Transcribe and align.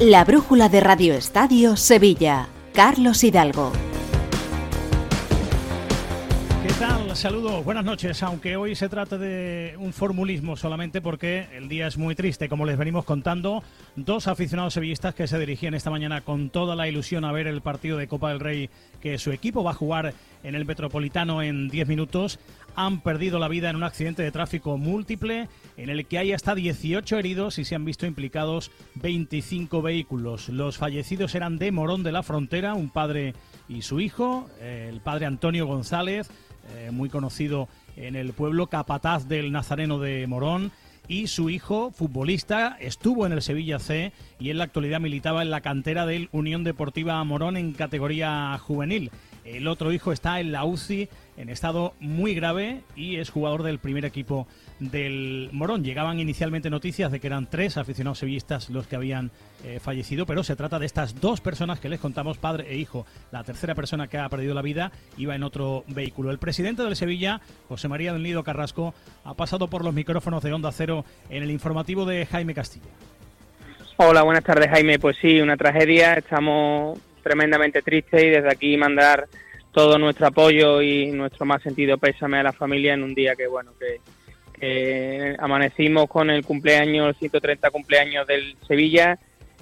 La 0.00 0.24
brújula 0.24 0.70
de 0.70 0.80
Radio 0.80 1.12
Estadio 1.12 1.76
Sevilla. 1.76 2.48
Carlos 2.72 3.22
Hidalgo. 3.22 3.89
Saludos, 7.14 7.64
buenas 7.64 7.84
noches, 7.84 8.22
aunque 8.22 8.56
hoy 8.56 8.74
se 8.76 8.88
trata 8.88 9.18
de 9.18 9.74
un 9.78 9.92
formulismo 9.92 10.56
solamente 10.56 11.00
porque 11.00 11.48
el 11.52 11.68
día 11.68 11.86
es 11.88 11.98
muy 11.98 12.14
triste, 12.14 12.48
como 12.48 12.64
les 12.64 12.78
venimos 12.78 13.04
contando, 13.04 13.62
dos 13.96 14.28
aficionados 14.28 14.74
sevillistas 14.74 15.14
que 15.14 15.26
se 15.26 15.38
dirigían 15.38 15.74
esta 15.74 15.90
mañana 15.90 16.20
con 16.20 16.50
toda 16.50 16.76
la 16.76 16.88
ilusión 16.88 17.24
a 17.24 17.32
ver 17.32 17.46
el 17.48 17.62
partido 17.62 17.98
de 17.98 18.06
Copa 18.06 18.30
del 18.30 18.40
Rey 18.40 18.70
que 19.00 19.18
su 19.18 19.32
equipo 19.32 19.64
va 19.64 19.72
a 19.72 19.74
jugar 19.74 20.14
en 20.44 20.54
el 20.54 20.64
Metropolitano 20.64 21.42
en 21.42 21.68
10 21.68 21.88
minutos, 21.88 22.38
han 22.76 23.00
perdido 23.00 23.38
la 23.38 23.48
vida 23.48 23.68
en 23.70 23.76
un 23.76 23.82
accidente 23.82 24.22
de 24.22 24.32
tráfico 24.32 24.78
múltiple 24.78 25.48
en 25.76 25.90
el 25.90 26.06
que 26.06 26.18
hay 26.18 26.32
hasta 26.32 26.54
18 26.54 27.18
heridos 27.18 27.58
y 27.58 27.64
se 27.64 27.74
han 27.74 27.84
visto 27.84 28.06
implicados 28.06 28.70
25 28.94 29.82
vehículos. 29.82 30.48
Los 30.48 30.78
fallecidos 30.78 31.34
eran 31.34 31.58
de 31.58 31.72
Morón 31.72 32.02
de 32.02 32.12
la 32.12 32.22
Frontera, 32.22 32.74
un 32.74 32.88
padre 32.88 33.34
y 33.68 33.82
su 33.82 34.00
hijo, 34.00 34.48
el 34.62 35.00
padre 35.00 35.26
Antonio 35.26 35.66
González, 35.66 36.30
eh, 36.76 36.90
muy 36.90 37.08
conocido 37.08 37.68
en 37.96 38.16
el 38.16 38.32
pueblo, 38.32 38.68
capataz 38.68 39.28
del 39.28 39.52
Nazareno 39.52 39.98
de 39.98 40.26
Morón, 40.26 40.72
y 41.08 41.26
su 41.26 41.50
hijo, 41.50 41.90
futbolista, 41.90 42.76
estuvo 42.78 43.26
en 43.26 43.32
el 43.32 43.42
Sevilla 43.42 43.80
C 43.80 44.12
y 44.38 44.50
en 44.50 44.58
la 44.58 44.64
actualidad 44.64 45.00
militaba 45.00 45.42
en 45.42 45.50
la 45.50 45.60
cantera 45.60 46.06
del 46.06 46.28
Unión 46.30 46.62
Deportiva 46.62 47.22
Morón 47.24 47.56
en 47.56 47.72
categoría 47.72 48.56
juvenil. 48.58 49.10
El 49.44 49.66
otro 49.66 49.92
hijo 49.92 50.12
está 50.12 50.38
en 50.38 50.52
la 50.52 50.64
UCI 50.64 51.08
en 51.36 51.48
estado 51.48 51.94
muy 52.00 52.34
grave 52.34 52.82
y 52.96 53.16
es 53.16 53.30
jugador 53.30 53.62
del 53.62 53.78
primer 53.78 54.04
equipo 54.04 54.46
del 54.78 55.48
Morón. 55.52 55.84
Llegaban 55.84 56.20
inicialmente 56.20 56.70
noticias 56.70 57.10
de 57.12 57.20
que 57.20 57.26
eran 57.26 57.48
tres 57.48 57.76
aficionados 57.76 58.18
sevillistas 58.18 58.70
los 58.70 58.86
que 58.86 58.96
habían 58.96 59.30
eh, 59.64 59.78
fallecido, 59.80 60.26
pero 60.26 60.42
se 60.42 60.56
trata 60.56 60.78
de 60.78 60.86
estas 60.86 61.20
dos 61.20 61.40
personas 61.40 61.80
que 61.80 61.88
les 61.88 62.00
contamos, 62.00 62.38
padre 62.38 62.66
e 62.70 62.76
hijo. 62.76 63.06
La 63.30 63.44
tercera 63.44 63.74
persona 63.74 64.08
que 64.08 64.18
ha 64.18 64.28
perdido 64.28 64.54
la 64.54 64.62
vida 64.62 64.92
iba 65.16 65.34
en 65.34 65.42
otro 65.42 65.84
vehículo. 65.88 66.30
El 66.30 66.38
presidente 66.38 66.82
del 66.82 66.96
Sevilla, 66.96 67.40
José 67.68 67.88
María 67.88 68.12
del 68.12 68.22
Nido 68.22 68.44
Carrasco, 68.44 68.94
ha 69.24 69.34
pasado 69.34 69.68
por 69.68 69.84
los 69.84 69.94
micrófonos 69.94 70.42
de 70.42 70.52
Onda 70.52 70.72
Cero 70.72 71.04
en 71.28 71.42
el 71.42 71.50
informativo 71.50 72.04
de 72.04 72.26
Jaime 72.26 72.54
Castilla. 72.54 72.90
Hola, 73.96 74.22
buenas 74.22 74.44
tardes 74.44 74.70
Jaime. 74.70 74.98
Pues 74.98 75.16
sí, 75.20 75.40
una 75.40 75.58
tragedia. 75.58 76.14
Estamos 76.14 76.98
tremendamente 77.22 77.82
tristes 77.82 78.22
y 78.22 78.30
desde 78.30 78.50
aquí 78.50 78.76
mandar 78.76 79.28
todo 79.72 79.98
nuestro 79.98 80.26
apoyo 80.28 80.82
y 80.82 81.10
nuestro 81.12 81.46
más 81.46 81.62
sentido 81.62 81.98
pésame 81.98 82.38
a 82.38 82.42
la 82.42 82.52
familia 82.52 82.94
en 82.94 83.02
un 83.02 83.14
día 83.14 83.34
que, 83.36 83.46
bueno, 83.46 83.72
que, 83.78 84.00
amanecimos 85.38 86.06
con 86.08 86.28
el 86.28 86.44
cumpleaños, 86.44 87.08
el 87.08 87.14
130 87.14 87.70
cumpleaños 87.70 88.26
del 88.26 88.56
Sevilla, 88.68 89.18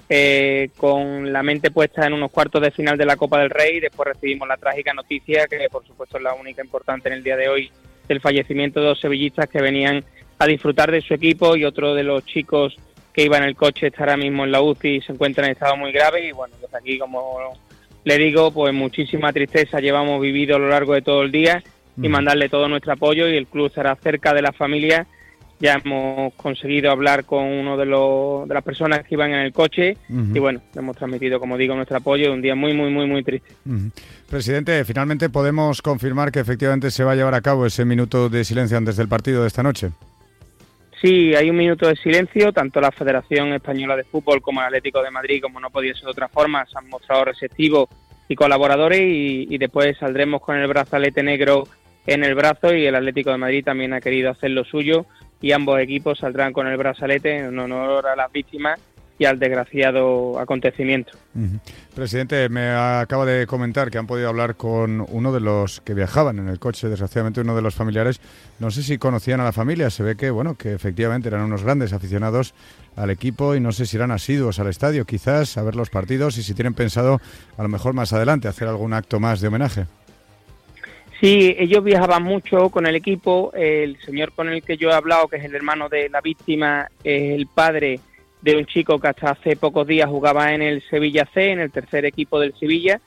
eh, 0.09 0.71
con 0.75 1.31
la 1.31 1.41
mente 1.41 1.71
puesta 1.71 2.05
en 2.05 2.13
unos 2.13 2.31
cuartos 2.31 2.61
de 2.61 2.71
final 2.71 2.97
de 2.97 3.05
la 3.05 3.15
Copa 3.15 3.39
del 3.39 3.49
Rey. 3.49 3.79
Después 3.79 4.09
recibimos 4.09 4.47
la 4.47 4.57
trágica 4.57 4.93
noticia, 4.93 5.47
que 5.47 5.69
por 5.71 5.85
supuesto 5.85 6.17
es 6.17 6.23
la 6.23 6.33
única 6.33 6.61
importante 6.61 7.07
en 7.07 7.15
el 7.15 7.23
día 7.23 7.37
de 7.37 7.47
hoy, 7.47 7.71
del 8.09 8.19
fallecimiento 8.19 8.81
de 8.81 8.87
dos 8.87 8.99
sevillistas 8.99 9.47
que 9.47 9.61
venían 9.61 10.03
a 10.37 10.45
disfrutar 10.47 10.91
de 10.91 11.01
su 11.01 11.13
equipo 11.13 11.55
y 11.55 11.63
otro 11.63 11.93
de 11.93 12.03
los 12.03 12.25
chicos 12.25 12.75
que 13.13 13.23
iba 13.23 13.37
en 13.37 13.43
el 13.43 13.55
coche 13.55 13.87
está 13.87 14.03
ahora 14.03 14.17
mismo 14.17 14.43
en 14.43 14.51
la 14.51 14.61
UCI 14.61 14.95
y 14.95 15.01
se 15.01 15.11
encuentra 15.13 15.45
en 15.45 15.51
estado 15.51 15.77
muy 15.77 15.91
grave. 15.91 16.27
Y 16.27 16.31
bueno, 16.31 16.55
desde 16.61 16.77
aquí, 16.77 16.97
como 16.97 17.53
le 18.03 18.17
digo, 18.17 18.51
pues 18.51 18.73
muchísima 18.73 19.33
tristeza 19.33 19.79
llevamos 19.79 20.21
vivido 20.21 20.55
a 20.55 20.59
lo 20.59 20.69
largo 20.69 20.93
de 20.93 21.01
todo 21.01 21.21
el 21.23 21.31
día 21.31 21.61
y 21.97 22.07
mm. 22.07 22.11
mandarle 22.11 22.49
todo 22.49 22.67
nuestro 22.67 22.93
apoyo 22.93 23.27
y 23.27 23.35
el 23.35 23.47
club 23.47 23.67
estará 23.67 23.95
cerca 23.95 24.33
de 24.33 24.41
la 24.41 24.51
familia. 24.51 25.05
Ya 25.61 25.81
hemos 25.83 26.33
conseguido 26.35 26.89
hablar 26.89 27.25
con 27.25 27.43
uno 27.43 27.75
de, 27.75 27.85
los, 27.85 28.47
de 28.47 28.53
las 28.53 28.63
personas 28.63 29.03
que 29.03 29.15
iban 29.15 29.31
en 29.31 29.39
el 29.39 29.51
coche 29.51 29.97
y 30.07 30.39
bueno, 30.39 30.61
hemos 30.73 30.95
transmitido, 30.95 31.37
como 31.37 31.57
digo, 31.57 31.75
nuestro 31.75 31.97
apoyo. 31.97 32.31
Un 32.31 32.41
día 32.41 32.55
muy, 32.55 32.73
muy, 32.73 32.89
muy, 32.89 33.05
muy 33.05 33.23
triste. 33.23 33.49
Presidente, 34.29 34.85
finalmente 34.85 35.29
podemos 35.29 35.81
confirmar 35.81 36.31
que 36.31 36.39
efectivamente 36.39 36.91
se 36.91 37.03
va 37.03 37.11
a 37.11 37.15
llevar 37.15 37.33
a 37.35 37.41
cabo 37.41 37.65
ese 37.65 37.83
minuto 37.83 38.29
de 38.29 38.45
silencio 38.45 38.77
antes 38.77 38.95
del 38.95 39.09
partido 39.09 39.41
de 39.41 39.47
esta 39.49 39.61
noche. 39.61 39.89
Sí, 41.01 41.33
hay 41.33 41.49
un 41.49 41.55
minuto 41.55 41.87
de 41.87 41.95
silencio, 41.95 42.51
tanto 42.51 42.81
la 42.81 42.91
Federación 42.91 43.53
Española 43.53 43.95
de 43.95 44.03
Fútbol 44.03 44.41
como 44.41 44.59
el 44.59 44.67
Atlético 44.67 45.01
de 45.01 45.11
Madrid, 45.11 45.41
como 45.41 45.61
no 45.61 45.69
podía 45.69 45.93
ser 45.93 46.03
de 46.03 46.11
otra 46.11 46.27
forma, 46.27 46.65
se 46.65 46.77
han 46.77 46.89
mostrado 46.89 47.23
receptivos 47.23 47.87
y 48.27 48.35
colaboradores 48.35 49.01
y, 49.01 49.57
después 49.57 49.97
saldremos 49.97 50.41
con 50.41 50.57
el 50.57 50.67
brazalete 50.67 51.23
negro 51.23 51.67
en 52.05 52.25
el 52.25 52.35
brazo 52.35 52.73
y 52.73 52.85
el 52.85 52.95
Atlético 52.95 53.31
de 53.31 53.37
Madrid 53.37 53.63
también 53.63 53.93
ha 53.93 54.01
querido 54.01 54.29
hacer 54.29 54.51
lo 54.51 54.65
suyo 54.65 55.05
y 55.41 55.53
ambos 55.53 55.79
equipos 55.79 56.19
saldrán 56.19 56.51
con 56.51 56.67
el 56.67 56.75
brazalete 56.75 57.37
en 57.37 57.57
honor 57.57 58.05
a 58.05 58.15
las 58.15 58.31
víctimas 58.31 58.79
y 59.19 59.25
al 59.25 59.37
desgraciado 59.37 60.39
acontecimiento. 60.39 61.11
Presidente, 61.93 62.47
me 62.47 62.69
acaba 62.69 63.25
de 63.25 63.45
comentar 63.45 63.91
que 63.91 63.97
han 63.97 64.07
podido 64.07 64.29
hablar 64.29 64.55
con 64.55 65.05
uno 65.09 65.33
de 65.33 65.41
los 65.41 65.81
que 65.81 65.93
viajaban 65.93 66.39
en 66.39 66.47
el 66.47 66.57
coche, 66.57 66.87
desgraciadamente 66.87 67.41
uno 67.41 67.53
de 67.53 67.61
los 67.61 67.75
familiares. 67.75 68.21
No 68.59 68.71
sé 68.71 68.81
si 68.81 68.97
conocían 68.97 69.41
a 69.41 69.43
la 69.43 69.51
familia, 69.51 69.89
se 69.89 70.03
ve 70.03 70.15
que 70.15 70.31
bueno, 70.31 70.55
que 70.55 70.73
efectivamente 70.73 71.27
eran 71.27 71.41
unos 71.41 71.63
grandes 71.63 71.91
aficionados 71.91 72.53
al 72.95 73.09
equipo 73.09 73.55
y 73.55 73.59
no 73.59 73.73
sé 73.73 73.85
si 73.85 73.97
eran 73.97 74.11
asiduos 74.11 74.57
al 74.59 74.67
estadio, 74.67 75.05
quizás 75.05 75.57
a 75.57 75.63
ver 75.63 75.75
los 75.75 75.89
partidos 75.89 76.37
y 76.37 76.43
si 76.43 76.53
tienen 76.53 76.73
pensado 76.73 77.19
a 77.57 77.61
lo 77.61 77.67
mejor 77.67 77.93
más 77.93 78.13
adelante 78.13 78.47
hacer 78.47 78.69
algún 78.69 78.93
acto 78.93 79.19
más 79.19 79.41
de 79.41 79.49
homenaje. 79.49 79.85
Sí, 81.19 81.53
ellos 81.59 81.83
viajaban 81.83 82.23
mucho 82.23 82.69
con 82.69 82.87
el 82.87 82.95
equipo. 82.95 83.51
El 83.53 83.99
señor 84.05 84.31
con 84.31 84.47
el 84.47 84.63
que 84.63 84.77
yo 84.77 84.89
he 84.89 84.93
hablado, 84.93 85.27
que 85.27 85.35
es 85.35 85.43
el 85.43 85.53
hermano 85.53 85.89
de 85.89 86.07
la 86.07 86.21
víctima, 86.21 86.87
es 87.03 87.37
el 87.37 87.47
padre 87.47 87.99
de 88.41 88.55
un 88.55 88.65
chico 88.65 88.99
que 88.99 89.09
hasta 89.09 89.31
hace 89.31 89.55
pocos 89.55 89.85
días 89.85 90.09
jugaba 90.09 90.53
en 90.53 90.61
el 90.61 90.81
Sevilla 90.89 91.27
C, 91.33 91.51
en 91.51 91.59
el 91.59 91.71
tercer 91.71 92.05
equipo 92.05 92.39
del 92.39 92.53
Sevilla, 92.55 93.01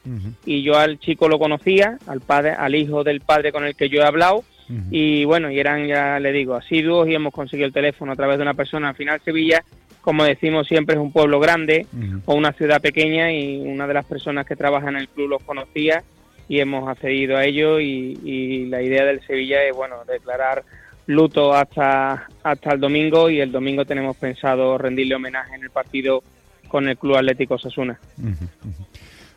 y 0.44 0.62
yo 0.62 0.76
al 0.76 0.98
chico 0.98 1.28
lo 1.28 1.38
conocía, 1.38 1.98
al 2.06 2.20
padre, 2.20 2.50
al 2.50 2.75
hijo 2.75 3.03
del 3.03 3.20
padre 3.20 3.53
con 3.53 3.65
el 3.65 3.75
que 3.75 3.88
yo 3.88 4.03
he 4.03 4.04
hablado, 4.04 4.44
y 4.91 5.25
bueno, 5.25 5.50
y 5.50 5.59
eran, 5.59 5.87
ya 5.87 6.19
le 6.19 6.32
digo, 6.32 6.54
asiduos 6.54 7.09
y 7.09 7.15
hemos 7.15 7.32
conseguido 7.32 7.66
el 7.66 7.75
teléfono 7.75 8.12
a 8.12 8.16
través 8.16 8.38
de 8.38 8.43
una 8.43 8.54
persona. 8.54 8.91
Al 8.91 8.94
final 8.94 9.20
Sevilla, 9.22 9.65
como 10.00 10.25
decimos 10.25 10.66
siempre, 10.66 10.97
es 10.97 11.00
un 11.00 11.12
pueblo 11.12 11.41
grande 11.41 11.87
o 12.25 12.34
una 12.34 12.53
ciudad 12.53 12.81
pequeña 12.81 13.32
y 13.32 13.59
una 13.59 13.87
de 13.87 13.94
las 13.94 14.06
personas 14.06 14.47
que 14.47 14.56
trabaja 14.56 14.88
en 14.88 14.97
el 14.97 15.09
club 15.09 15.28
los 15.28 15.43
conocía 15.43 16.03
y 16.49 16.60
hemos 16.60 16.88
accedido 16.88 17.37
a 17.37 17.44
ello 17.44 17.81
y, 17.81 18.19
y 18.25 18.66
la 18.66 18.82
idea 18.82 19.04
del 19.04 19.20
Sevilla 19.26 19.62
es, 19.62 19.75
bueno, 19.75 19.97
declarar 20.06 20.64
luto 21.07 21.53
hasta, 21.55 22.29
hasta 22.43 22.73
el 22.73 22.81
domingo 22.81 23.29
y 23.29 23.41
el 23.41 23.51
domingo 23.51 23.85
tenemos 23.85 24.17
pensado 24.17 24.79
rendirle 24.79 25.15
homenaje 25.15 25.55
en 25.55 25.65
el 25.65 25.71
partido 25.71 26.23
con 26.69 26.89
el 26.89 26.97
Club 26.97 27.17
Atlético 27.17 27.59
Sasuna. 27.59 27.99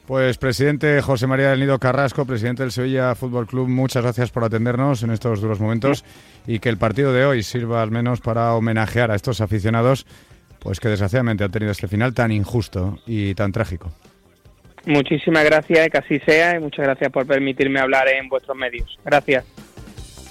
Pues 0.08 0.38
presidente 0.38 1.02
José 1.02 1.26
María 1.26 1.50
del 1.50 1.60
Nido 1.60 1.80
Carrasco, 1.80 2.26
presidente 2.26 2.62
del 2.62 2.72
Sevilla 2.72 3.16
Fútbol 3.16 3.48
Club, 3.48 3.68
muchas 3.68 4.04
gracias 4.04 4.30
por 4.30 4.44
atendernos 4.44 5.02
en 5.02 5.10
estos 5.10 5.42
duros 5.42 5.60
momentos 5.60 6.06
y 6.46 6.60
que 6.60 6.70
el 6.70 6.78
partido 6.78 7.12
de 7.12 7.26
hoy 7.26 7.42
sirva 7.42 7.82
al 7.82 7.90
menos 7.90 8.22
para 8.22 8.54
homenajear 8.54 9.10
a 9.10 9.16
estos 9.16 9.42
aficionados, 9.42 10.06
pues 10.60 10.80
que 10.80 10.90
desgraciadamente 10.90 11.44
han 11.44 11.52
tenido 11.52 11.72
este 11.72 11.88
final 11.88 12.14
tan 12.14 12.32
injusto 12.32 13.00
y 13.08 13.34
tan 13.34 13.52
trágico. 13.52 13.92
Muchísimas 14.86 15.44
gracias, 15.44 15.90
que 15.90 15.98
así 15.98 16.20
sea, 16.20 16.56
y 16.56 16.60
muchas 16.60 16.86
gracias 16.86 17.12
por 17.12 17.26
permitirme 17.26 17.80
hablar 17.80 18.08
en 18.08 18.30
vuestros 18.30 18.56
medios. 18.56 19.00
Gracias. 19.04 19.44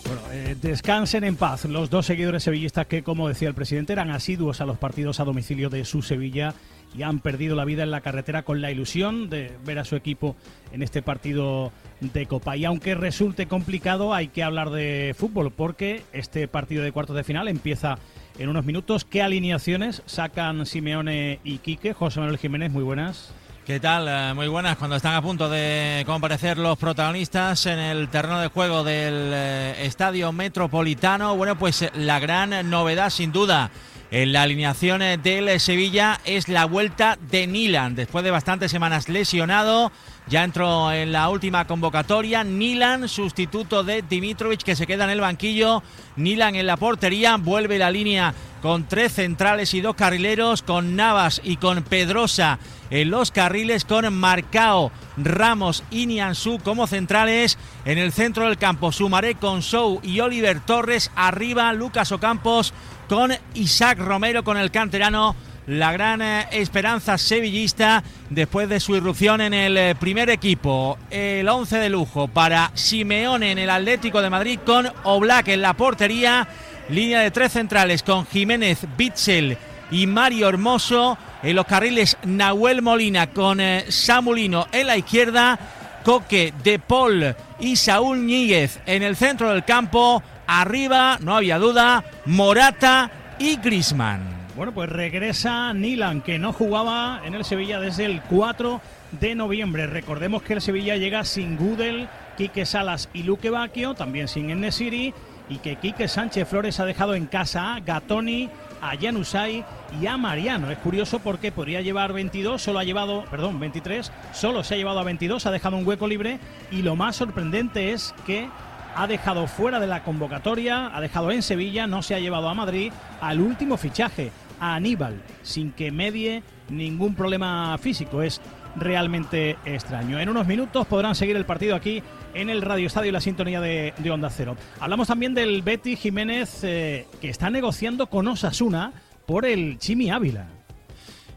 Bueno, 0.07 0.23
eh, 0.33 0.57
descansen 0.61 1.25
en 1.25 1.37
paz 1.37 1.65
los 1.65 1.89
dos 1.89 2.07
seguidores 2.07 2.43
sevillistas 2.43 2.87
que, 2.87 3.03
como 3.03 3.29
decía 3.29 3.49
el 3.49 3.55
presidente, 3.55 3.95
eran 3.95 4.11
asiduos 4.11 4.61
a 4.61 4.67
los 4.67 4.79
partidos 4.79 5.19
a 5.19 5.25
domicilio 5.25 5.71
de 5.71 5.85
su 5.85 6.03
Sevilla 6.03 6.55
y 6.97 7.03
han 7.03 7.21
perdido 7.21 7.57
la 7.57 7.65
vida 7.65 7.83
en 7.83 7.91
la 7.91 8.03
carretera 8.03 8.43
con 8.43 8.61
la 8.61 8.71
ilusión 8.71 9.31
de 9.31 9.53
ver 9.65 9.79
a 9.79 9.85
su 9.85 9.97
equipo 9.97 10.37
en 10.73 10.83
este 10.83 11.03
partido 11.03 11.73
de 12.01 12.27
Copa. 12.27 12.57
Y 12.57 12.65
aunque 12.65 12.95
resulte 12.95 13.47
complicado, 13.47 14.15
hay 14.15 14.29
que 14.29 14.43
hablar 14.43 14.71
de 14.71 15.15
fútbol 15.17 15.51
porque 15.51 16.03
este 16.13 16.47
partido 16.49 16.85
de 16.85 16.93
cuartos 16.93 17.17
de 17.17 17.25
final 17.25 17.49
empieza 17.49 17.99
en 18.39 18.49
unos 18.49 18.65
minutos. 18.65 19.05
¿Qué 19.05 19.23
alineaciones 19.23 20.03
sacan 20.07 20.67
Simeone 20.67 21.41
y 21.45 21.59
Quique? 21.59 21.95
José 21.95 22.21
Manuel 22.21 22.39
Jiménez, 22.39 22.71
muy 22.71 22.85
buenas. 22.85 23.33
¿Qué 23.65 23.81
tal? 23.81 24.07
Eh, 24.07 24.35
muy 24.35 24.47
buenas. 24.47 24.77
Cuando 24.77 24.97
están 24.97 25.15
a 25.15 25.23
punto 25.23 25.49
de 25.49 26.03
comparecer 26.05 26.59
los 26.59 26.77
protagonistas 26.77 27.65
en 27.65 27.79
el 27.79 28.11
terreno 28.11 28.39
de 28.39 28.49
juego 28.49 28.85
del 28.85 29.31
eh, 29.33 29.87
Estadio 29.87 30.33
Metropolitano, 30.33 31.35
bueno, 31.35 31.57
pues 31.57 31.81
eh, 31.81 31.91
la 31.95 32.19
gran 32.19 32.69
novedad 32.69 33.09
sin 33.09 33.33
duda 33.33 33.71
en 34.11 34.35
la 34.35 34.43
alineación 34.43 35.01
del 35.23 35.59
Sevilla 35.61 36.21
es 36.27 36.51
la 36.51 36.67
vuelta 36.67 37.17
de 37.31 37.47
Nilan. 37.47 37.95
Después 37.95 38.23
de 38.23 38.31
bastantes 38.31 38.71
semanas 38.71 39.09
lesionado, 39.09 39.91
ya 40.27 40.45
entró 40.45 40.91
en 40.93 41.13
la 41.13 41.29
última 41.29 41.67
convocatoria. 41.67 42.45
Nilan, 42.45 43.09
sustituto 43.09 43.85
de 43.85 44.03
Dimitrovic, 44.03 44.63
que 44.63 44.77
se 44.77 44.87
queda 44.87 45.05
en 45.05 45.11
el 45.11 45.21
banquillo. 45.21 45.83
Nilan 46.17 46.55
en 46.55 46.67
la 46.67 46.77
portería, 46.77 47.37
vuelve 47.37 47.79
la 47.79 47.91
línea 47.91 48.35
con 48.63 48.89
tres 48.89 49.13
centrales 49.13 49.75
y 49.75 49.83
dos 49.83 49.95
carrileros, 49.95 50.63
con 50.63 50.97
Navas 50.97 51.41
y 51.45 51.59
con 51.59 51.83
Pedrosa 51.83 52.59
en 52.91 53.11
los 53.11 53.31
carriles, 53.31 53.85
con 53.85 54.13
Marcao, 54.15 54.93
Ramos 55.17 55.83
y 55.91 56.07
Nianzú 56.07 56.59
como 56.63 56.87
centrales. 56.87 57.59
En 57.85 57.99
el 57.99 58.13
centro 58.13 58.45
del 58.45 58.57
campo, 58.57 58.93
Sumaré 58.93 59.35
con 59.35 59.63
Sou 59.63 60.01
y 60.03 60.21
Oliver 60.21 60.61
Torres. 60.61 61.11
Arriba, 61.17 61.73
Lucas 61.73 62.13
Ocampos 62.13 62.73
con 63.09 63.33
Isaac 63.55 63.99
Romero, 63.99 64.45
con 64.45 64.57
el 64.57 64.71
canterano 64.71 65.37
la 65.67 65.93
gran 65.93 66.21
eh, 66.23 66.47
esperanza 66.53 67.19
sevillista 67.19 68.03
después 68.31 68.69
de 68.69 68.81
su 68.81 68.97
irrupción 68.97 69.41
en 69.41 69.55
el 69.55 69.77
eh, 69.77 69.95
primer 69.95 70.31
equipo. 70.31 70.99
El 71.11 71.49
11 71.49 71.79
de 71.79 71.91
lujo 71.91 72.29
para 72.29 72.71
Simeone 72.75 73.53
en 73.53 73.59
el 73.59 73.71
Atlético 73.71 74.21
de 74.21 74.31
Madrid 74.31 74.59
con 74.65 74.91
Oblak 75.05 75.49
en 75.49 75.63
la 75.63 75.75
portería. 75.75 76.47
Línea 76.89 77.21
de 77.21 77.31
tres 77.31 77.53
centrales 77.53 78.03
con 78.03 78.27
Jiménez, 78.27 78.87
Bitzel 78.97 79.57
y 79.91 80.07
Mario 80.07 80.49
Hermoso. 80.49 81.17
En 81.43 81.57
los 81.57 81.67
carriles 81.67 82.17
Nahuel 82.25 82.83
Molina 82.83 83.29
con 83.29 83.61
eh, 83.61 83.87
Samulino 83.89 84.67
en 84.73 84.87
la 84.87 84.97
izquierda. 84.97 85.59
Coque, 86.05 86.53
De 86.63 86.79
Paul 86.79 87.35
y 87.61 87.77
Saúl 87.77 88.27
Ñíguez 88.27 88.79
en 88.85 89.03
el 89.03 89.17
centro 89.17 89.51
del 89.51 89.65
campo. 89.65 90.23
Arriba, 90.47 91.17
no 91.23 91.35
había 91.35 91.59
duda, 91.59 92.05
Morata 92.27 93.11
y 93.39 93.57
Grisman. 93.57 94.44
Bueno, 94.57 94.73
pues 94.73 94.89
regresa 94.89 95.73
Nilan, 95.73 96.21
que 96.23 96.39
no 96.39 96.53
jugaba 96.53 97.23
en 97.25 97.35
el 97.35 97.45
Sevilla 97.45 97.81
desde 97.81 98.05
el 98.05 98.23
4 98.23 98.81
de 99.21 99.35
noviembre. 99.35 99.89
Recordemos 99.89 100.43
que 100.43 100.53
el 100.53 100.61
Sevilla 100.61 100.97
llega 100.97 101.25
sin 101.25 101.57
Gudel, 101.57 102.09
Quique 102.37 102.65
Salas 102.65 103.09
y 103.13 103.25
Luque 103.25 103.51
Bacchio, 103.51 103.95
también 103.95 104.29
sin 104.29 104.51
Enesiri, 104.51 105.13
y 105.49 105.59
que 105.59 105.75
Quique 105.75 106.07
Sánchez 106.07 106.47
Flores 106.47 106.79
ha 106.79 106.85
dejado 106.85 107.17
en 107.17 107.27
casa 107.27 107.75
a 107.75 107.81
Gatoni, 107.81 108.49
a 108.81 108.97
Janusay 108.97 109.65
y 110.01 110.07
a 110.07 110.17
Mariano. 110.17 110.71
Es 110.71 110.79
curioso 110.79 111.19
porque 111.19 111.51
podría 111.51 111.81
llevar 111.81 112.13
22, 112.13 112.63
solo 112.63 112.79
ha 112.79 112.85
llevado, 112.85 113.25
perdón, 113.33 113.59
23, 113.59 114.13
solo 114.33 114.63
se 114.63 114.75
ha 114.75 114.77
llevado 114.77 115.01
a 115.01 115.05
22, 115.05 115.47
ha 115.47 115.51
dejado 115.51 115.77
un 115.77 115.87
hueco 115.87 116.07
libre 116.07 116.39
y 116.71 116.83
lo 116.83 116.95
más 116.95 117.17
sorprendente 117.17 117.93
es 117.93 118.15
que 118.25 118.49
ha 118.97 119.07
dejado 119.07 119.47
fuera 119.47 119.81
de 119.81 119.87
la 119.87 120.03
convocatoria, 120.03 120.91
ha 120.95 121.01
dejado 121.01 121.31
en 121.31 121.43
Sevilla, 121.43 121.87
no 121.87 122.03
se 122.03 122.15
ha 122.15 122.21
llevado 122.21 122.49
a 122.49 122.55
Madrid 122.55 122.93
al 123.21 123.41
último 123.41 123.77
fichaje, 123.77 124.31
a 124.61 124.75
Aníbal, 124.75 125.21
sin 125.43 125.73
que 125.73 125.91
medie 125.91 126.43
ningún 126.69 127.15
problema 127.15 127.77
físico. 127.79 128.23
Es 128.23 128.41
realmente 128.77 129.57
extraño. 129.65 130.19
En 130.19 130.29
unos 130.29 130.47
minutos 130.47 130.87
podrán 130.87 131.15
seguir 131.15 131.37
el 131.37 131.45
partido 131.45 131.75
aquí 131.75 132.03
en 132.35 132.51
el 132.51 132.63
Radio 132.63 132.87
Estadio 132.87 133.11
y 133.11 133.13
la 133.13 133.21
sintonía 133.21 133.61
de, 133.61 133.93
Onda 134.11 134.31
Cero. 134.31 134.57
Hablamos 134.81 135.09
también 135.09 135.35
del 135.35 135.63
Betty 135.63 135.97
Jiménez 135.97 136.65
eh, 136.65 137.07
que 137.21 137.29
está 137.29 137.51
negociando 137.51 138.09
con 138.09 138.27
Osasuna 138.29 138.93
por 139.27 139.47
el 139.47 139.79
Chimi 139.79 140.11
Ávila. 140.11 140.47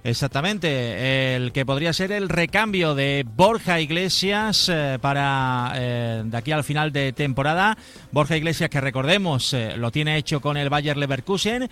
Exactamente, 0.04 1.36
el 1.36 1.52
que 1.52 1.66
podría 1.66 1.92
ser 1.92 2.12
el 2.12 2.30
recambio 2.30 2.96
de 2.96 3.26
Borja 3.28 3.82
Iglesias 3.82 4.70
eh, 4.70 4.98
para 5.02 5.74
eh, 5.76 6.24
de 6.26 6.38
aquí 6.38 6.52
al 6.52 6.64
final 6.64 6.92
de 6.92 7.12
temporada. 7.14 7.78
Borja 8.12 8.38
Iglesias, 8.38 8.70
que 8.70 8.80
recordemos, 8.80 9.54
eh, 9.54 9.76
lo 9.76 9.92
tiene 9.92 10.18
hecho 10.18 10.40
con 10.40 10.56
el 10.56 10.70
Bayer 10.70 10.98
Leverkusen. 10.98 11.68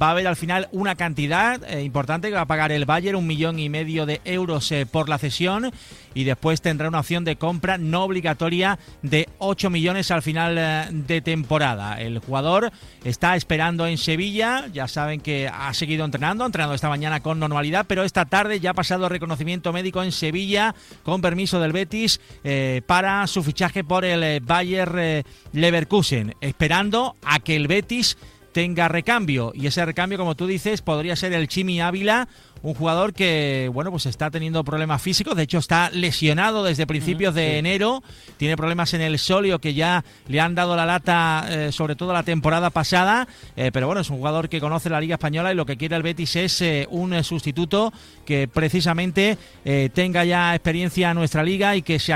va 0.00 0.08
a 0.08 0.10
haber 0.10 0.26
al 0.26 0.36
final 0.36 0.68
una 0.72 0.94
cantidad 0.94 1.60
importante 1.78 2.28
que 2.28 2.34
va 2.34 2.42
a 2.42 2.46
pagar 2.46 2.72
el 2.72 2.86
Bayer, 2.86 3.14
un 3.14 3.26
millón 3.26 3.58
y 3.58 3.68
medio 3.68 4.06
de 4.06 4.20
euros 4.24 4.72
por 4.90 5.08
la 5.08 5.18
cesión 5.18 5.70
y 6.14 6.24
después 6.24 6.62
tendrá 6.62 6.88
una 6.88 7.00
opción 7.00 7.24
de 7.24 7.36
compra 7.36 7.76
no 7.76 8.02
obligatoria 8.02 8.78
de 9.02 9.28
8 9.38 9.68
millones 9.68 10.10
al 10.10 10.22
final 10.22 11.06
de 11.06 11.20
temporada. 11.20 12.00
El 12.00 12.20
jugador 12.20 12.72
está 13.04 13.36
esperando 13.36 13.86
en 13.86 13.98
Sevilla, 13.98 14.66
ya 14.72 14.88
saben 14.88 15.20
que 15.20 15.46
ha 15.46 15.74
seguido 15.74 16.06
entrenando, 16.06 16.44
ha 16.44 16.46
entrenado 16.46 16.74
esta 16.74 16.88
mañana 16.88 17.20
con 17.20 17.38
normalidad, 17.38 17.65
pero 17.84 18.04
esta 18.04 18.24
tarde 18.24 18.60
ya 18.60 18.70
ha 18.70 18.74
pasado 18.74 19.08
reconocimiento 19.08 19.72
médico 19.72 20.02
en 20.02 20.12
Sevilla 20.12 20.74
con 21.02 21.20
permiso 21.20 21.60
del 21.60 21.72
Betis 21.72 22.20
eh, 22.44 22.82
para 22.86 23.26
su 23.26 23.42
fichaje 23.42 23.84
por 23.84 24.04
el 24.04 24.22
eh, 24.22 24.40
Bayer 24.42 25.24
Leverkusen, 25.52 26.34
esperando 26.40 27.16
a 27.22 27.40
que 27.40 27.56
el 27.56 27.68
Betis 27.68 28.16
tenga 28.56 28.88
recambio. 28.88 29.52
Y 29.54 29.66
ese 29.66 29.84
recambio 29.84 30.16
como 30.16 30.34
tú 30.34 30.46
dices 30.46 30.80
podría 30.80 31.14
ser 31.14 31.34
el 31.34 31.46
Chimi 31.46 31.82
Ávila 31.82 32.26
un 32.62 32.74
jugador 32.74 33.12
que, 33.12 33.70
bueno, 33.72 33.90
pues 33.90 34.06
está 34.06 34.30
teniendo 34.30 34.64
problemas 34.64 35.02
físicos, 35.02 35.36
de 35.36 35.44
hecho 35.44 35.58
está 35.58 35.90
lesionado 35.90 36.64
desde 36.64 36.86
principios 36.86 37.34
de 37.34 37.58
enero, 37.58 38.02
tiene 38.36 38.56
problemas 38.56 38.94
en 38.94 39.00
el 39.00 39.18
solio 39.18 39.58
que 39.58 39.74
ya 39.74 40.04
le 40.28 40.40
han 40.40 40.54
dado 40.54 40.76
la 40.76 40.86
lata, 40.86 41.46
eh, 41.48 41.72
sobre 41.72 41.96
todo 41.96 42.12
la 42.12 42.22
temporada 42.22 42.70
pasada, 42.70 43.28
eh, 43.56 43.70
pero 43.72 43.86
bueno, 43.86 44.00
es 44.00 44.10
un 44.10 44.18
jugador 44.18 44.48
que 44.48 44.60
conoce 44.60 44.90
la 44.90 45.00
Liga 45.00 45.14
Española 45.14 45.52
y 45.52 45.54
lo 45.54 45.66
que 45.66 45.76
quiere 45.76 45.96
el 45.96 46.02
Betis 46.02 46.36
es 46.36 46.60
eh, 46.62 46.86
un 46.90 47.22
sustituto 47.22 47.92
que 48.24 48.48
precisamente 48.48 49.38
tenga 49.94 50.24
ya 50.24 50.54
experiencia 50.54 51.10
en 51.10 51.16
nuestra 51.16 51.42
liga 51.42 51.76
y 51.76 51.82
que 51.82 51.98
se, 51.98 52.12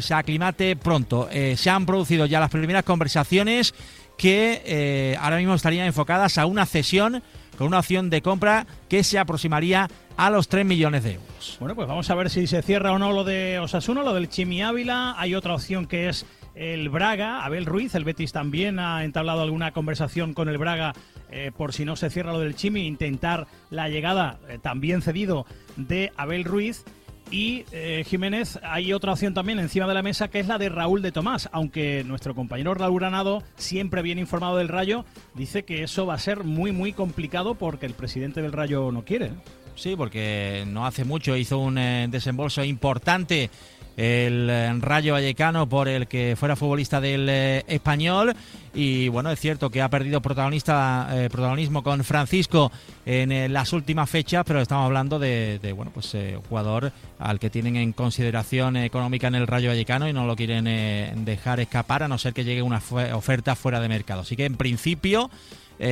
se 0.00 0.14
aclimate 0.14 0.76
pronto. 0.76 1.28
se 1.30 1.70
han 1.70 1.86
producido 1.86 2.26
ya 2.26 2.40
las 2.40 2.50
primeras 2.50 2.84
conversaciones 2.84 3.74
que 4.20 5.16
ahora 5.18 5.38
mismo 5.38 5.54
estarían 5.54 5.86
enfocadas 5.86 6.36
a 6.36 6.44
una 6.44 6.66
cesión 6.66 7.22
con 7.56 7.66
una 7.66 7.78
opción 7.78 8.10
de 8.10 8.22
compra 8.22 8.66
que 8.88 9.02
se 9.02 9.18
aproximaría 9.18 9.88
a 10.16 10.30
los 10.30 10.48
3 10.48 10.66
millones 10.66 11.04
de 11.04 11.14
euros. 11.14 11.56
Bueno, 11.60 11.74
pues 11.74 11.88
vamos 11.88 12.08
a 12.10 12.14
ver 12.14 12.28
si 12.28 12.46
se 12.46 12.62
cierra 12.62 12.92
o 12.92 12.98
no 12.98 13.12
lo 13.12 13.24
de 13.24 13.58
Osasuna, 13.58 14.02
lo 14.02 14.14
del 14.14 14.28
Chimi 14.28 14.62
Ávila. 14.62 15.14
Hay 15.18 15.34
otra 15.34 15.54
opción 15.54 15.86
que 15.86 16.08
es 16.08 16.26
el 16.54 16.88
Braga, 16.88 17.44
Abel 17.44 17.66
Ruiz, 17.66 17.94
el 17.94 18.04
Betis 18.04 18.32
también 18.32 18.78
ha 18.78 19.04
entablado 19.04 19.42
alguna 19.42 19.72
conversación 19.72 20.34
con 20.34 20.48
el 20.48 20.58
Braga 20.58 20.94
eh, 21.30 21.52
por 21.56 21.72
si 21.72 21.84
no 21.84 21.96
se 21.96 22.10
cierra 22.10 22.32
lo 22.32 22.40
del 22.40 22.56
Chimi, 22.56 22.86
intentar 22.86 23.46
la 23.70 23.88
llegada 23.88 24.40
eh, 24.48 24.58
también 24.60 25.00
cedido 25.00 25.46
de 25.76 26.12
Abel 26.16 26.44
Ruiz. 26.44 26.84
Y 27.30 27.64
eh, 27.70 28.04
Jiménez, 28.06 28.58
hay 28.62 28.92
otra 28.92 29.12
opción 29.12 29.34
también 29.34 29.60
encima 29.60 29.86
de 29.86 29.94
la 29.94 30.02
mesa 30.02 30.28
que 30.28 30.40
es 30.40 30.48
la 30.48 30.58
de 30.58 30.68
Raúl 30.68 31.00
de 31.00 31.12
Tomás, 31.12 31.48
aunque 31.52 32.02
nuestro 32.04 32.34
compañero 32.34 32.74
Raúl 32.74 32.98
Granado, 32.98 33.44
siempre 33.56 34.02
bien 34.02 34.18
informado 34.18 34.56
del 34.56 34.66
Rayo, 34.66 35.04
dice 35.34 35.64
que 35.64 35.84
eso 35.84 36.06
va 36.06 36.14
a 36.14 36.18
ser 36.18 36.42
muy 36.42 36.72
muy 36.72 36.92
complicado 36.92 37.54
porque 37.54 37.86
el 37.86 37.94
presidente 37.94 38.42
del 38.42 38.52
Rayo 38.52 38.90
no 38.90 39.04
quiere. 39.04 39.30
Sí, 39.76 39.94
porque 39.96 40.64
no 40.66 40.86
hace 40.86 41.04
mucho 41.04 41.36
hizo 41.36 41.58
un 41.58 41.78
eh, 41.78 42.08
desembolso 42.10 42.64
importante 42.64 43.48
el 43.96 44.48
eh, 44.50 44.72
Rayo 44.80 45.14
Vallecano 45.14 45.68
por 45.68 45.88
el 45.88 46.06
que 46.06 46.36
fuera 46.36 46.56
futbolista 46.56 47.00
del 47.00 47.28
eh, 47.28 47.64
español 47.66 48.34
y 48.72 49.08
bueno, 49.08 49.30
es 49.30 49.40
cierto 49.40 49.70
que 49.70 49.82
ha 49.82 49.88
perdido 49.88 50.20
protagonista, 50.20 51.08
eh, 51.12 51.28
protagonismo 51.30 51.82
con 51.82 52.04
Francisco 52.04 52.70
en 53.04 53.52
las 53.52 53.72
últimas 53.72 54.08
fechas, 54.08 54.44
pero 54.46 54.60
estamos 54.60 54.86
hablando 54.86 55.18
de, 55.18 55.74
bueno, 55.74 55.90
pues 55.92 56.16
jugador 56.48 56.92
al 57.18 57.40
que 57.40 57.50
tienen 57.50 57.76
en 57.76 57.92
consideración 57.92 58.76
económica 58.76 59.26
en 59.26 59.34
el 59.34 59.48
Rayo 59.48 59.70
Vallecano 59.70 60.08
y 60.08 60.12
no 60.12 60.26
lo 60.26 60.36
quieren 60.36 61.24
dejar 61.24 61.58
escapar 61.58 62.04
a 62.04 62.08
no 62.08 62.18
ser 62.18 62.32
que 62.32 62.44
llegue 62.44 62.62
una 62.62 62.80
oferta 63.14 63.56
fuera 63.56 63.80
de 63.80 63.88
mercado. 63.88 64.20
Así 64.20 64.36
que 64.36 64.44
en 64.44 64.56
principio 64.56 65.30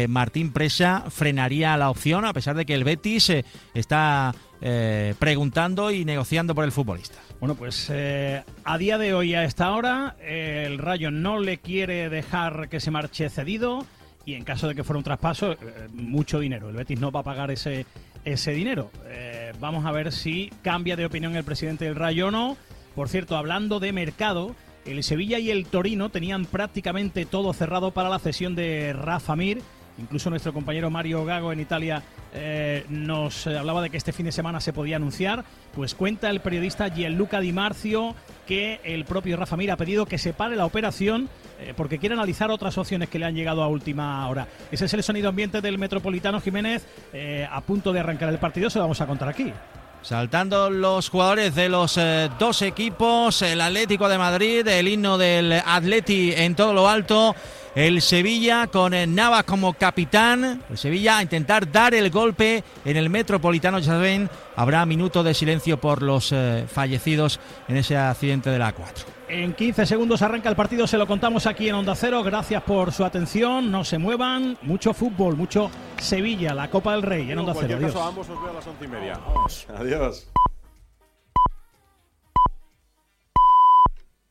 Martín 0.08 0.52
Presa 0.52 1.04
frenaría 1.08 1.76
la 1.76 1.90
opción 1.90 2.24
a 2.24 2.32
pesar 2.32 2.56
de 2.56 2.66
que 2.66 2.74
el 2.74 2.84
Betis 2.84 3.32
está 3.74 4.34
preguntando 5.18 5.90
y 5.90 6.04
negociando 6.04 6.54
por 6.54 6.64
el 6.64 6.72
futbolista. 6.72 7.18
Bueno, 7.40 7.54
pues 7.54 7.88
eh, 7.90 8.42
a 8.64 8.78
día 8.78 8.98
de 8.98 9.14
hoy, 9.14 9.34
a 9.34 9.44
esta 9.44 9.70
hora, 9.70 10.16
el 10.20 10.78
Rayo 10.78 11.12
no 11.12 11.38
le 11.38 11.58
quiere 11.58 12.08
dejar 12.08 12.68
que 12.68 12.80
se 12.80 12.90
marche 12.90 13.30
cedido 13.30 13.86
y 14.26 14.34
en 14.34 14.42
caso 14.42 14.66
de 14.66 14.74
que 14.74 14.82
fuera 14.82 14.98
un 14.98 15.04
traspaso, 15.04 15.52
eh, 15.52 15.56
mucho 15.92 16.40
dinero. 16.40 16.68
El 16.68 16.76
Betis 16.76 16.98
no 16.98 17.12
va 17.12 17.20
a 17.20 17.22
pagar 17.22 17.52
ese, 17.52 17.86
ese 18.24 18.50
dinero. 18.52 18.90
Eh, 19.06 19.52
vamos 19.60 19.86
a 19.86 19.92
ver 19.92 20.12
si 20.12 20.50
cambia 20.62 20.96
de 20.96 21.06
opinión 21.06 21.36
el 21.36 21.44
presidente 21.44 21.84
del 21.84 21.94
Rayo 21.94 22.26
o 22.26 22.30
no. 22.32 22.56
Por 22.96 23.08
cierto, 23.08 23.36
hablando 23.36 23.78
de 23.78 23.92
mercado, 23.92 24.56
el 24.84 25.04
Sevilla 25.04 25.38
y 25.38 25.52
el 25.52 25.66
Torino 25.66 26.08
tenían 26.08 26.44
prácticamente 26.44 27.24
todo 27.24 27.52
cerrado 27.52 27.92
para 27.92 28.08
la 28.08 28.18
cesión 28.18 28.56
de 28.56 28.92
Rafa 28.94 29.36
Mir 29.36 29.62
Incluso 29.98 30.30
nuestro 30.30 30.52
compañero 30.52 30.90
Mario 30.90 31.24
Gago 31.24 31.52
en 31.52 31.60
Italia 31.60 32.02
eh, 32.32 32.84
nos 32.88 33.46
eh, 33.46 33.58
hablaba 33.58 33.82
de 33.82 33.90
que 33.90 33.96
este 33.96 34.12
fin 34.12 34.26
de 34.26 34.32
semana 34.32 34.60
se 34.60 34.72
podía 34.72 34.96
anunciar. 34.96 35.44
Pues 35.74 35.94
cuenta 35.94 36.30
el 36.30 36.40
periodista 36.40 36.88
Gianluca 36.88 37.40
Di 37.40 37.52
Marzio 37.52 38.14
que 38.46 38.80
el 38.84 39.04
propio 39.04 39.36
Rafa 39.36 39.56
Mir 39.56 39.72
ha 39.72 39.76
pedido 39.76 40.06
que 40.06 40.18
se 40.18 40.32
pare 40.32 40.56
la 40.56 40.66
operación 40.66 41.28
eh, 41.60 41.74
porque 41.76 41.98
quiere 41.98 42.14
analizar 42.14 42.50
otras 42.50 42.78
opciones 42.78 43.08
que 43.08 43.18
le 43.18 43.26
han 43.26 43.34
llegado 43.34 43.62
a 43.62 43.68
última 43.68 44.26
hora. 44.28 44.46
Ese 44.70 44.84
es 44.84 44.94
el 44.94 45.02
sonido 45.02 45.28
ambiente 45.28 45.60
del 45.60 45.78
Metropolitano 45.78 46.40
Jiménez 46.40 46.86
a 47.50 47.60
punto 47.62 47.92
de 47.92 48.00
arrancar 48.00 48.28
el 48.28 48.38
partido. 48.38 48.70
Se 48.70 48.78
lo 48.78 48.84
vamos 48.84 49.00
a 49.00 49.06
contar 49.06 49.28
aquí. 49.28 49.52
Saltando 50.02 50.70
los 50.70 51.08
jugadores 51.08 51.54
de 51.56 51.68
los 51.68 51.98
dos 52.38 52.62
equipos, 52.62 53.42
el 53.42 53.60
Atlético 53.60 54.08
de 54.08 54.16
Madrid, 54.16 54.66
el 54.66 54.86
himno 54.86 55.18
del 55.18 55.52
Atleti 55.52 56.32
en 56.32 56.54
todo 56.54 56.72
lo 56.72 56.88
alto 56.88 57.34
el 57.74 58.02
Sevilla 58.02 58.66
con 58.66 58.92
Navas 59.14 59.44
como 59.44 59.74
capitán. 59.74 60.62
El 60.68 60.78
Sevilla 60.78 61.18
a 61.18 61.22
intentar 61.22 61.70
dar 61.70 61.94
el 61.94 62.10
golpe 62.10 62.62
en 62.84 62.96
el 62.96 63.10
Metropolitano. 63.10 63.78
Ya 63.78 63.86
saben, 63.86 64.30
habrá 64.56 64.84
minuto 64.86 65.22
de 65.22 65.34
silencio 65.34 65.78
por 65.78 66.02
los 66.02 66.32
eh, 66.32 66.66
fallecidos 66.70 67.40
en 67.68 67.76
ese 67.76 67.96
accidente 67.96 68.50
de 68.50 68.58
la 68.58 68.72
4. 68.72 69.18
En 69.28 69.52
15 69.52 69.84
segundos 69.84 70.22
arranca 70.22 70.48
el 70.48 70.56
partido, 70.56 70.86
se 70.86 70.96
lo 70.96 71.06
contamos 71.06 71.46
aquí 71.46 71.68
en 71.68 71.74
Onda 71.74 71.94
Cero. 71.94 72.22
Gracias 72.22 72.62
por 72.62 72.92
su 72.92 73.04
atención, 73.04 73.70
no 73.70 73.84
se 73.84 73.98
muevan. 73.98 74.56
Mucho 74.62 74.94
fútbol, 74.94 75.36
mucho 75.36 75.70
Sevilla, 75.98 76.54
la 76.54 76.70
Copa 76.70 76.92
del 76.92 77.02
Rey 77.02 77.30
en 77.30 77.38
Onda 77.38 77.52
Cero. 77.58 77.76
Adiós. 77.76 77.94
ambos 77.96 78.28
os 78.30 78.40
veo 78.40 78.50
a 78.50 78.54
las 78.54 78.66
once 78.66 78.84
y 78.86 78.88
media. 78.88 79.20
Vamos. 79.26 79.66
Adiós. 79.76 80.28